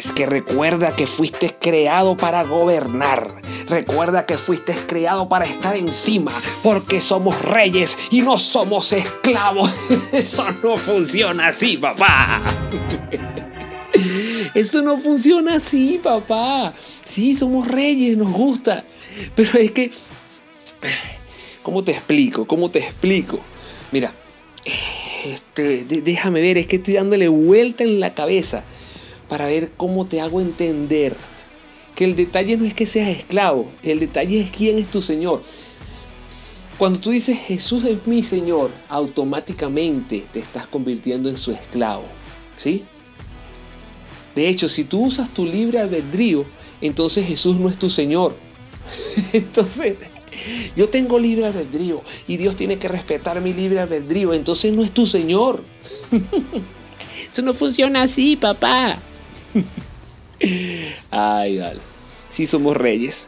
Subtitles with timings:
[0.00, 3.34] Que recuerda que fuiste creado para gobernar.
[3.68, 9.70] Recuerda que fuiste creado para estar encima, porque somos reyes y no somos esclavos.
[10.12, 12.40] Eso no funciona así, papá.
[14.54, 16.72] Esto no funciona así, papá.
[17.04, 18.84] Sí, somos reyes, nos gusta.
[19.36, 19.92] Pero es que...
[21.62, 22.46] ¿Cómo te explico?
[22.46, 23.38] ¿Cómo te explico?
[23.92, 24.14] Mira,
[25.26, 28.64] este, déjame ver, es que estoy dándole vuelta en la cabeza
[29.30, 31.16] para ver cómo te hago entender
[31.94, 35.42] que el detalle no es que seas esclavo, el detalle es quién es tu Señor.
[36.76, 42.04] Cuando tú dices Jesús es mi Señor, automáticamente te estás convirtiendo en su esclavo.
[42.56, 42.84] ¿Sí?
[44.34, 46.44] De hecho, si tú usas tu libre albedrío,
[46.80, 48.34] entonces Jesús no es tu Señor.
[49.32, 49.96] entonces,
[50.74, 54.90] yo tengo libre albedrío y Dios tiene que respetar mi libre albedrío, entonces no es
[54.90, 55.62] tu Señor.
[57.30, 58.98] Eso no funciona así, papá.
[61.10, 61.80] Ay, vale.
[62.30, 63.26] Sí somos reyes.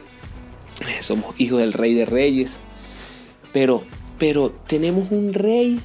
[1.01, 2.57] Somos hijos del rey de reyes.
[3.51, 3.83] Pero,
[4.17, 5.79] pero tenemos un rey.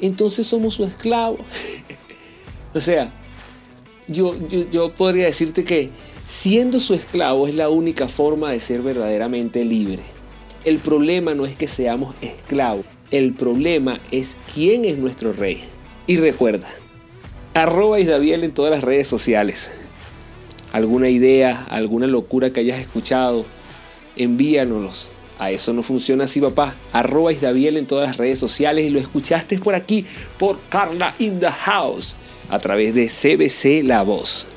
[0.00, 1.38] Entonces somos su esclavo.
[2.74, 3.10] o sea,
[4.08, 5.90] yo, yo, yo podría decirte que
[6.28, 10.00] siendo su esclavo es la única forma de ser verdaderamente libre.
[10.64, 12.86] El problema no es que seamos esclavos.
[13.10, 15.62] El problema es quién es nuestro rey.
[16.06, 16.68] Y recuerda,
[17.54, 19.70] arroba Isdaviel en todas las redes sociales.
[20.74, 23.46] Alguna idea, alguna locura que hayas escuchado,
[24.16, 25.08] envíanos.
[25.38, 26.74] A eso no funciona así, papá.
[26.92, 30.04] Arroba Isdaviel en todas las redes sociales y lo escuchaste por aquí,
[30.36, 32.16] por Carla in the House,
[32.50, 34.48] a través de CBC La Voz.